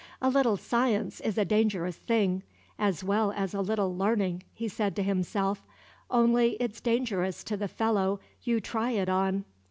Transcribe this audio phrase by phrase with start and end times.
[0.19, 2.41] "A little science is a dangerous thing,
[2.79, 5.63] 'as well as a little 'learning,'" he said to himself;
[6.09, 9.45] "only it's dangerous to the fellow you' try it on."